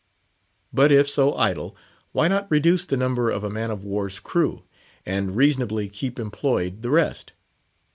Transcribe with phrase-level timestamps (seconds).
[0.73, 1.75] But if so idle,
[2.11, 4.63] why not reduce the number of a man of war's crew,
[5.05, 7.33] and reasonably keep employed the rest?